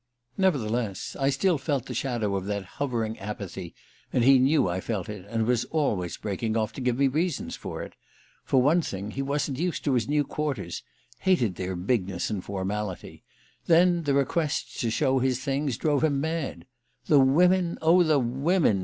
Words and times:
Nevertheless, 0.35 1.15
I 1.19 1.29
still 1.29 1.59
felt 1.59 1.85
the 1.85 1.93
shadow 1.93 2.35
of 2.35 2.45
that 2.47 2.65
hovering 2.81 3.19
apathy, 3.19 3.75
and 4.11 4.23
he 4.23 4.39
knew 4.39 4.67
I 4.67 4.81
felt 4.81 5.09
it, 5.09 5.27
and 5.29 5.45
was 5.45 5.65
always 5.65 6.17
breaking 6.17 6.57
off 6.57 6.73
to 6.73 6.81
give 6.81 6.97
me 6.97 7.07
reasons 7.07 7.55
for 7.55 7.83
it. 7.83 7.93
For 8.43 8.59
one 8.63 8.81
thing, 8.81 9.11
he 9.11 9.21
wasn't 9.21 9.59
used 9.59 9.83
to 9.83 9.93
his 9.93 10.09
new 10.09 10.23
quarters 10.23 10.81
hated 11.19 11.53
their 11.53 11.75
bigness 11.75 12.31
and 12.31 12.43
formality; 12.43 13.23
then 13.67 14.01
the 14.01 14.15
requests 14.15 14.79
to 14.79 14.89
show 14.89 15.19
his 15.19 15.41
things 15.43 15.77
drove 15.77 16.03
him 16.03 16.19
mad. 16.19 16.65
"The 17.05 17.19
women 17.19 17.77
oh, 17.79 18.01
the 18.01 18.17
women!" 18.17 18.79